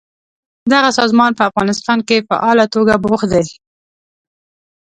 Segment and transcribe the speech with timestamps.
[0.71, 3.43] دغه سازمان په افغانستان کې فعاله توګه بوخت دی.